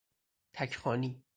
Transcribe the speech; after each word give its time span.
تک 0.53 0.75
خوانی 0.75 1.23